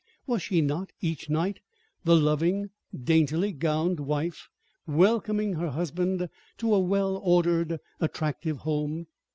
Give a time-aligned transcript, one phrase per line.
[0.25, 1.59] Was she not each night
[2.05, 2.71] the loving,
[3.03, 4.49] daintily gowned wife
[4.87, 6.27] welcoming her husband
[6.57, 9.05] to a well ordered, attractive home?